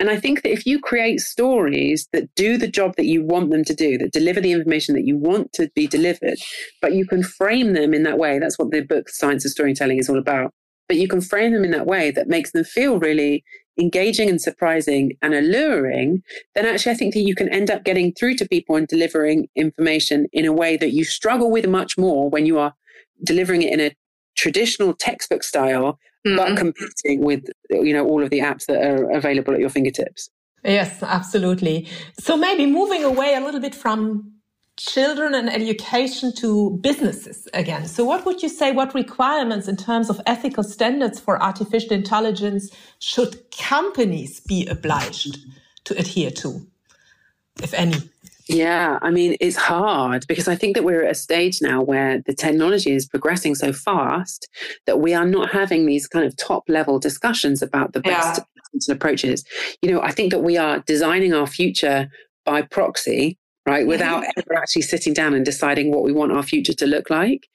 [0.00, 3.52] And I think that if you create stories that do the job that you want
[3.52, 6.38] them to do, that deliver the information that you want to be delivered,
[6.82, 9.98] but you can frame them in that way, that's what the book Science of Storytelling
[9.98, 10.52] is all about.
[10.88, 13.44] But you can frame them in that way that makes them feel really
[13.78, 16.22] engaging and surprising and alluring,
[16.54, 19.48] then actually I think that you can end up getting through to people and delivering
[19.56, 22.74] information in a way that you struggle with much more when you are
[23.24, 23.96] delivering it in a
[24.36, 26.36] traditional textbook style, mm-hmm.
[26.36, 30.30] but competing with you know all of the apps that are available at your fingertips.
[30.64, 31.88] Yes, absolutely.
[32.18, 34.33] So maybe moving away a little bit from
[34.76, 37.86] children and education to businesses again.
[37.86, 42.70] So what would you say, what requirements in terms of ethical standards for artificial intelligence
[42.98, 45.38] should companies be obliged
[45.84, 46.66] to adhere to,
[47.62, 47.94] if any?
[48.46, 52.20] Yeah, I mean, it's hard because I think that we're at a stage now where
[52.26, 54.48] the technology is progressing so fast
[54.86, 58.40] that we are not having these kind of top level discussions about the best
[58.74, 58.94] yeah.
[58.94, 59.44] approaches.
[59.80, 62.10] You know, I think that we are designing our future
[62.44, 63.86] by proxy right?
[63.86, 67.48] Without ever actually sitting down and deciding what we want our future to look like.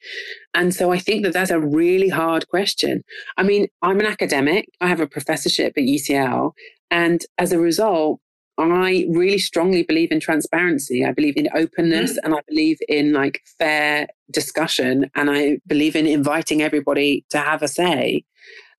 [0.54, 3.04] And so I think that that's a really hard question.
[3.36, 6.52] I mean, I'm an academic, I have a professorship at UCL.
[6.90, 8.20] And as a result,
[8.58, 11.04] I really strongly believe in transparency.
[11.04, 12.24] I believe in openness mm-hmm.
[12.24, 17.62] and I believe in like fair discussion and I believe in inviting everybody to have
[17.62, 18.24] a say.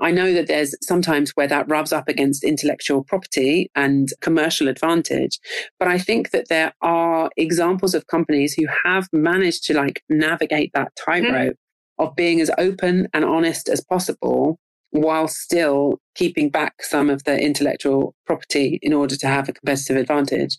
[0.02, 5.40] I know that there's sometimes where that rubs up against intellectual property and commercial advantage,
[5.80, 10.72] but I think that there are examples of companies who have managed to like navigate
[10.74, 12.04] that tightrope mm-hmm.
[12.04, 14.58] of being as open and honest as possible
[14.92, 19.96] while still keeping back some of the intellectual property in order to have a competitive
[19.96, 20.58] advantage.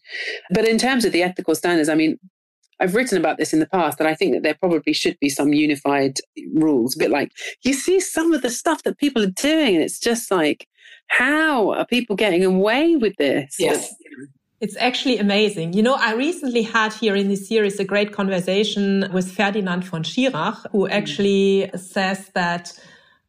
[0.50, 2.18] But in terms of the ethical standards, I mean,
[2.82, 5.28] I've written about this in the past that I think that there probably should be
[5.28, 6.18] some unified
[6.52, 6.96] rules.
[6.96, 7.30] A bit like
[7.62, 10.68] you see some of the stuff that people are doing, and it's just like,
[11.06, 13.54] how are people getting away with this?
[13.58, 13.94] Yes.
[14.60, 15.72] It's actually amazing.
[15.72, 20.02] You know, I recently had here in this series a great conversation with Ferdinand von
[20.02, 20.90] Schirach, who mm.
[20.90, 22.72] actually says that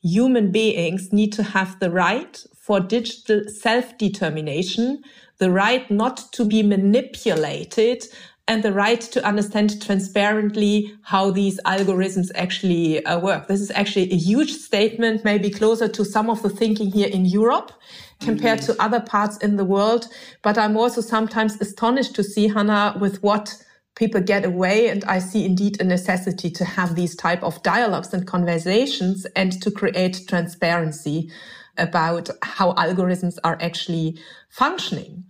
[0.02, 5.04] human beings need to have the right for digital self-determination,
[5.38, 8.06] the right not to be manipulated
[8.48, 13.48] and the right to understand transparently how these algorithms actually uh, work.
[13.48, 17.26] This is actually a huge statement, maybe closer to some of the thinking here in
[17.26, 17.72] Europe
[18.20, 18.74] compared mm-hmm.
[18.74, 20.08] to other parts in the world.
[20.42, 23.56] But I'm also sometimes astonished to see Hannah with what
[23.96, 24.90] people get away.
[24.90, 29.62] And I see indeed a necessity to have these type of dialogues and conversations and
[29.62, 31.32] to create transparency
[31.78, 35.24] about how algorithms are actually functioning.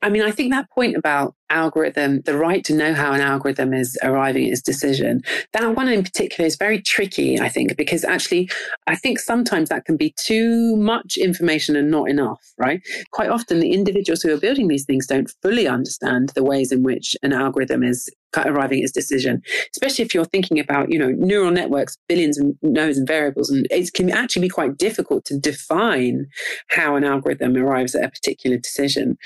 [0.00, 3.74] I mean, I think that point about algorithm, the right to know how an algorithm
[3.74, 8.04] is arriving at its decision, that one in particular is very tricky, I think, because
[8.04, 8.48] actually,
[8.86, 12.80] I think sometimes that can be too much information and not enough, right?
[13.10, 16.84] Quite often, the individuals who are building these things don't fully understand the ways in
[16.84, 19.42] which an algorithm is arriving at its decision,
[19.74, 23.50] especially if you're thinking about, you know, neural networks, billions of nodes and variables.
[23.50, 26.26] And it can actually be quite difficult to define
[26.68, 29.16] how an algorithm arrives at a particular decision.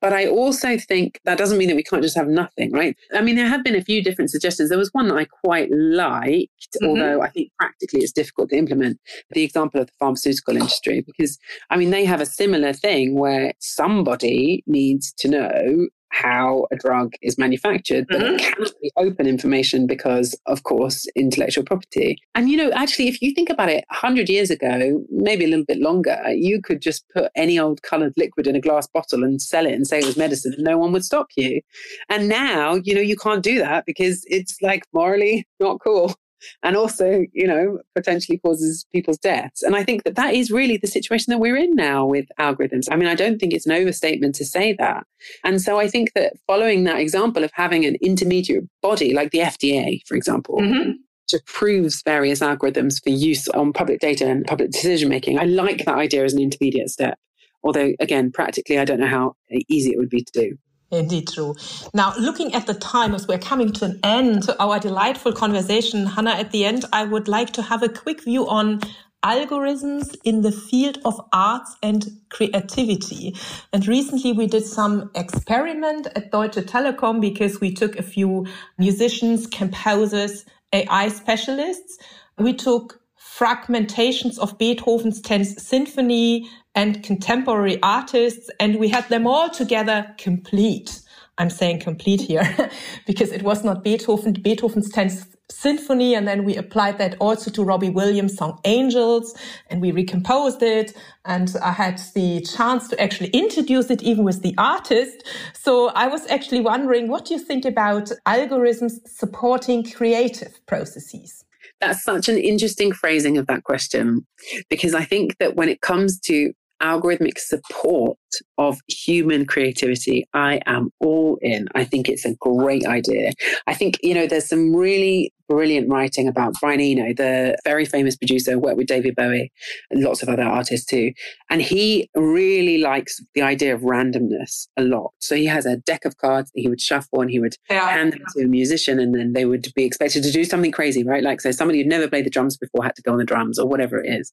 [0.00, 2.96] But I also think that doesn't mean that we can't just have nothing, right?
[3.14, 4.68] I mean, there have been a few different suggestions.
[4.68, 6.86] There was one that I quite liked, mm-hmm.
[6.86, 8.98] although I think practically it's difficult to implement
[9.30, 11.38] the example of the pharmaceutical industry, because
[11.70, 17.14] I mean, they have a similar thing where somebody needs to know how a drug
[17.22, 18.34] is manufactured, but mm-hmm.
[18.36, 22.18] it cannot be open information because, of course, intellectual property.
[22.34, 25.64] And, you know, actually, if you think about it, 100 years ago, maybe a little
[25.64, 29.42] bit longer, you could just put any old colored liquid in a glass bottle and
[29.42, 31.60] sell it and say it was medicine and no one would stop you.
[32.08, 36.14] And now, you know, you can't do that because it's like morally not cool
[36.62, 39.62] and also, you know, potentially causes people's deaths.
[39.62, 42.88] And I think that that is really the situation that we're in now with algorithms.
[42.90, 45.06] I mean, I don't think it's an overstatement to say that.
[45.44, 49.38] And so I think that following that example of having an intermediate body like the
[49.38, 50.92] FDA, for example, mm-hmm
[51.24, 55.38] which approves various algorithms for use on public data and public decision making.
[55.38, 57.18] I like that idea as an intermediate step.
[57.62, 59.36] Although, again, practically, I don't know how
[59.68, 60.58] easy it would be to do.
[60.90, 61.56] Indeed true.
[61.94, 66.06] Now, looking at the time as we're coming to an end to our delightful conversation,
[66.06, 68.80] Hannah, at the end, I would like to have a quick view on
[69.24, 73.36] algorithms in the field of arts and creativity.
[73.72, 78.46] And recently we did some experiment at Deutsche Telekom because we took a few
[78.78, 81.98] musicians, composers, AI specialists.
[82.38, 83.00] We took
[83.38, 91.00] fragmentations of Beethoven's 10th symphony and contemporary artists, and we had them all together complete.
[91.36, 92.70] I'm saying complete here
[93.06, 96.14] because it was not Beethoven, Beethoven's 10th symphony.
[96.14, 99.36] And then we applied that also to Robbie Williams' song Angels
[99.68, 100.96] and we recomposed it.
[101.24, 105.24] And I had the chance to actually introduce it even with the artist.
[105.52, 111.43] So I was actually wondering, what do you think about algorithms supporting creative processes?
[111.84, 114.26] That's such an interesting phrasing of that question
[114.70, 118.16] because I think that when it comes to algorithmic support
[118.58, 121.68] of human creativity, I am all in.
[121.74, 123.32] I think it's a great idea.
[123.66, 128.16] I think, you know, there's some really brilliant writing about Brian Eno, the very famous
[128.16, 129.52] producer, who worked with David Bowie
[129.90, 131.12] and lots of other artists too.
[131.50, 135.12] And he really likes the idea of randomness a lot.
[135.20, 137.90] So he has a deck of cards that he would shuffle and he would yeah.
[137.90, 141.04] hand them to a musician and then they would be expected to do something crazy,
[141.04, 141.22] right?
[141.22, 143.58] Like, so somebody who'd never played the drums before had to go on the drums
[143.58, 144.32] or whatever it is.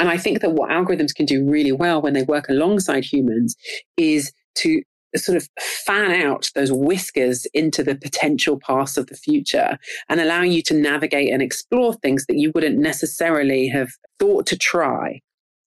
[0.00, 3.56] And I think that what algorithms can do really well when they work alongside humans
[3.96, 4.82] is to
[5.16, 10.50] sort of fan out those whiskers into the potential paths of the future and allowing
[10.50, 15.20] you to navigate and explore things that you wouldn't necessarily have thought to try.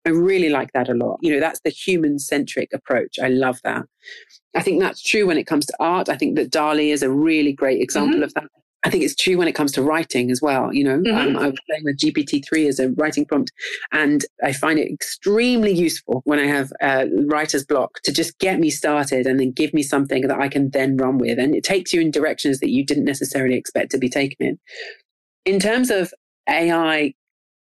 [0.05, 1.19] I really like that a lot.
[1.21, 3.19] You know, that's the human centric approach.
[3.21, 3.83] I love that.
[4.55, 6.09] I think that's true when it comes to art.
[6.09, 8.23] I think that DALL-E is a really great example mm-hmm.
[8.23, 8.47] of that.
[8.83, 10.73] I think it's true when it comes to writing as well.
[10.73, 11.37] You know, mm-hmm.
[11.37, 13.51] um, I was playing with GPT-3 as a writing prompt,
[13.91, 18.59] and I find it extremely useful when I have a writer's block to just get
[18.59, 21.39] me started and then give me something that I can then run with.
[21.39, 24.59] And it takes you in directions that you didn't necessarily expect to be taken in.
[25.45, 26.13] In terms of
[26.49, 27.13] AI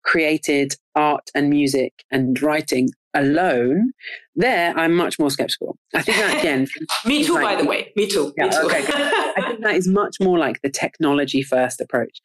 [0.04, 3.92] created art and music and writing, alone,
[4.36, 5.78] there I'm much more skeptical.
[5.94, 6.68] I think that again.
[7.06, 7.92] Me too, like, by the way.
[7.96, 8.34] Me too.
[8.38, 8.58] Yeah, Me too.
[8.66, 8.86] okay.
[8.88, 12.22] I think that is much more like the technology first approach.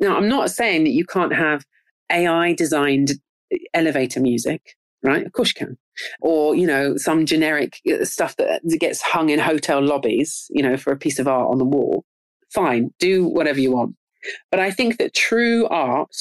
[0.00, 1.64] Now, I'm not saying that you can't have
[2.10, 3.12] AI designed
[3.74, 5.24] elevator music, right?
[5.24, 5.78] Of course you can.
[6.20, 10.76] Or, you know, some generic uh, stuff that gets hung in hotel lobbies, you know,
[10.76, 12.04] for a piece of art on the wall.
[12.52, 13.94] Fine, do whatever you want.
[14.50, 16.14] But I think that true art,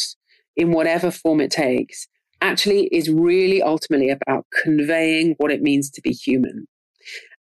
[0.58, 2.08] in whatever form it takes,
[2.42, 6.68] actually is really ultimately about conveying what it means to be human.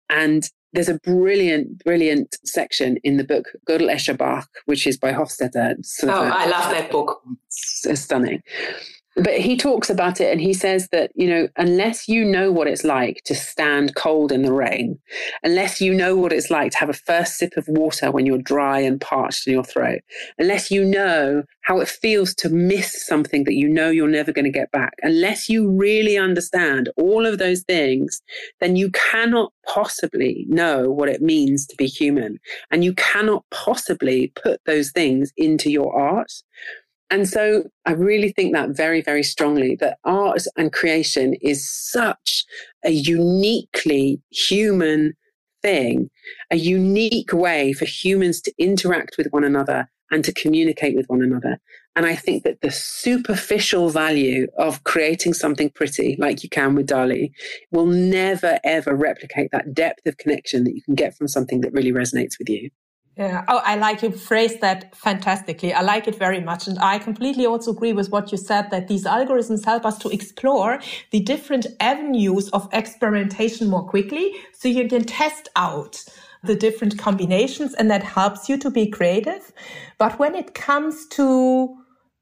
[0.10, 5.12] And there's a brilliant, brilliant section in the book Gödel Escher Bach, which is by
[5.12, 5.76] Hofstadter.
[6.04, 7.22] oh, I love that book.
[7.48, 8.42] It's stunning.
[9.24, 12.68] But he talks about it and he says that, you know, unless you know what
[12.68, 15.00] it's like to stand cold in the rain,
[15.44, 18.38] unless you know what it's like to have a first sip of water when you're
[18.38, 20.02] dry and parched in your throat,
[20.38, 24.46] unless you know how it feels to miss something that you know you're never going
[24.46, 28.22] to get back, unless you really understand all of those things,
[28.60, 32.40] then you cannot possibly know what it means to be human.
[32.72, 36.32] And you cannot possibly put those things into your art.
[37.12, 42.46] And so I really think that very, very strongly that art and creation is such
[42.86, 45.14] a uniquely human
[45.62, 46.10] thing,
[46.52, 51.22] a unique way for humans to interact with one another and to communicate with one
[51.22, 51.60] another.
[51.96, 56.88] And I think that the superficial value of creating something pretty, like you can with
[56.88, 57.32] DALL-E,
[57.72, 61.74] will never, ever replicate that depth of connection that you can get from something that
[61.74, 62.70] really resonates with you.
[63.20, 63.44] Yeah.
[63.50, 65.74] Oh, I like you phrased that fantastically.
[65.74, 66.68] I like it very much.
[66.68, 70.10] And I completely also agree with what you said that these algorithms help us to
[70.10, 70.80] explore
[71.12, 74.36] the different avenues of experimentation more quickly.
[74.54, 76.02] So you can test out
[76.46, 79.52] the different combinations and that helps you to be creative.
[79.98, 81.76] But when it comes to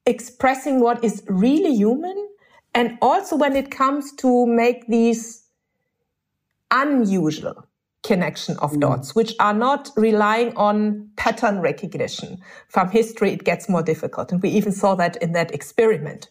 [0.07, 2.27] expressing what is really human
[2.73, 5.43] and also when it comes to make these
[6.71, 7.66] unusual
[8.03, 8.81] connection of mm.
[8.81, 12.37] dots, which are not relying on pattern recognition.
[12.69, 14.31] From history, it gets more difficult.
[14.31, 16.29] And we even saw that in that experiment.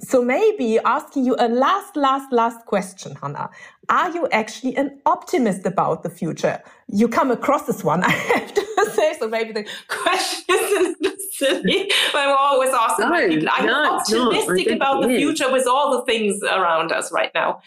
[0.00, 3.50] So maybe asking you a last, last, last question, Hannah.
[3.88, 6.62] Are you actually an optimist about the future?
[6.88, 9.16] You come across this one, I have to say.
[9.18, 11.90] So maybe the question isn't silly.
[12.14, 16.04] I'm always asking no, people, are no, you optimistic about the future with all the
[16.04, 17.60] things around us right now?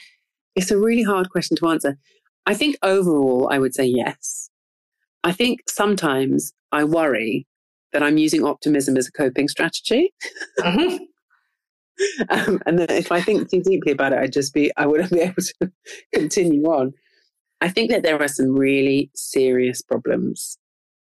[0.55, 1.97] It's a really hard question to answer.
[2.45, 4.49] I think overall, I would say yes.
[5.23, 7.47] I think sometimes I worry
[7.93, 10.13] that I'm using optimism as a coping strategy.
[10.59, 10.97] Mm-hmm.
[12.29, 15.11] um, and that if I think too deeply about it, I'd just be, I wouldn't
[15.11, 15.71] be able to
[16.13, 16.93] continue on.
[17.59, 20.57] I think that there are some really serious problems.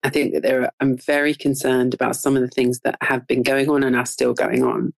[0.02, 3.28] I think that there are, I'm very concerned about some of the things that have
[3.28, 4.94] been going on and are still going on.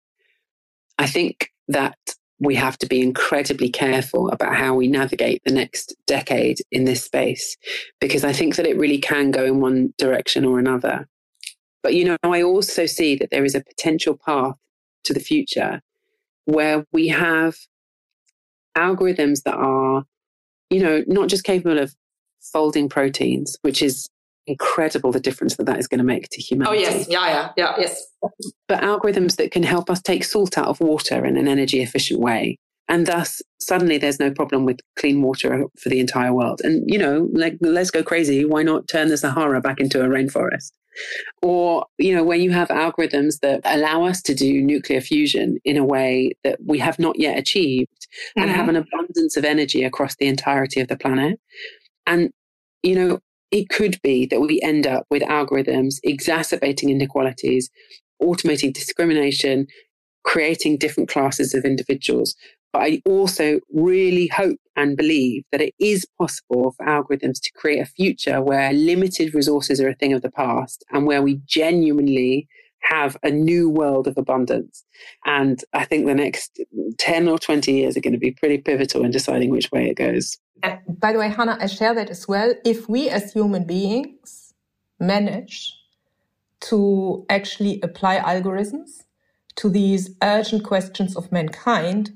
[0.98, 1.98] I think that
[2.42, 7.04] we have to be incredibly careful about how we navigate the next decade in this
[7.04, 7.56] space,
[8.00, 11.08] because I think that it really can go in one direction or another.
[11.84, 14.56] But, you know, I also see that there is a potential path
[15.04, 15.82] to the future
[16.46, 17.58] where we have
[18.76, 20.04] algorithms that are,
[20.72, 21.96] you know, not just capable of
[22.42, 24.10] folding proteins, which is
[24.48, 26.78] incredible the difference that that is going to make to humanity.
[26.78, 27.08] Oh, yes.
[27.08, 28.06] Yeah, yeah, yeah, yes.
[28.68, 32.20] But algorithms that can help us take salt out of water in an energy efficient
[32.20, 32.58] way.
[32.88, 36.60] And thus, suddenly there's no problem with clean water for the entire world.
[36.64, 38.44] And, you know, like, let's go crazy.
[38.44, 40.72] Why not turn the Sahara back into a rainforest?
[41.42, 45.78] Or, you know, when you have algorithms that allow us to do nuclear fusion in
[45.78, 48.42] a way that we have not yet achieved mm-hmm.
[48.42, 51.40] and have an abundance of energy across the entirety of the planet.
[52.06, 52.32] And,
[52.84, 53.20] you know,
[53.52, 57.70] it could be that we end up with algorithms exacerbating inequalities,
[58.22, 59.68] automating discrimination,
[60.24, 62.36] creating different classes of individuals.
[62.72, 67.80] But I also really hope and believe that it is possible for algorithms to create
[67.80, 72.48] a future where limited resources are a thing of the past and where we genuinely
[72.82, 74.84] have a new world of abundance.
[75.26, 76.60] And I think the next
[76.98, 79.96] 10 or 20 years are going to be pretty pivotal in deciding which way it
[79.96, 80.38] goes.
[80.88, 82.54] By the way, Hannah, I share that as well.
[82.66, 84.54] If we as human beings
[85.00, 85.74] manage
[86.62, 89.04] to actually apply algorithms
[89.56, 92.12] to these urgent questions of mankind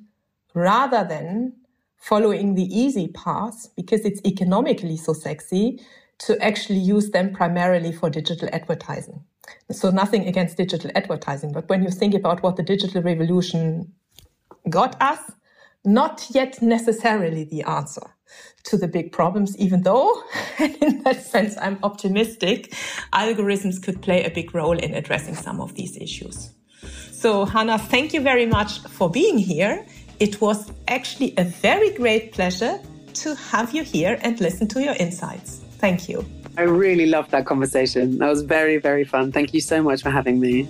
[0.54, 1.54] rather than
[1.98, 5.82] following the easy path because it's economically so sexy
[6.20, 9.24] to actually use them primarily for digital advertising.
[9.72, 13.94] So nothing against digital advertising, but when you think about what the digital revolution
[14.70, 15.20] got us,
[15.84, 18.02] not yet necessarily the answer
[18.64, 20.24] to the big problems, even though,
[20.60, 22.74] in that sense, I'm optimistic,
[23.14, 26.52] algorithms could play a big role in addressing some of these issues.
[27.12, 29.86] So, Hannah, thank you very much for being here.
[30.20, 32.80] It was actually a very great pleasure
[33.14, 35.65] to have you here and listen to your insights.
[35.86, 36.26] Thank you.
[36.58, 38.18] I really loved that conversation.
[38.18, 39.32] That was very, very fun.
[39.32, 40.68] Thank you so much for having me.